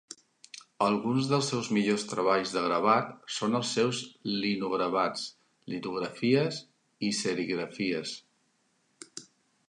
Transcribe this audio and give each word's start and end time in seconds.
Alguns 0.83 1.27
dels 1.31 1.49
seus 1.51 1.67
millors 1.77 2.05
treballs 2.13 2.53
de 2.55 2.63
gravat 2.67 3.11
són 3.35 3.57
els 3.59 3.73
seus 3.79 3.99
linogravats, 4.45 5.27
litografies 5.73 6.63
i 7.09 7.13
serigrafies. 7.19 8.15